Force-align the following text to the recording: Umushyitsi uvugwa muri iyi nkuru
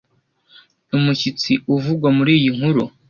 Umushyitsi 0.97 1.51
uvugwa 1.73 2.09
muri 2.17 2.31
iyi 2.39 2.49
nkuru 2.57 2.83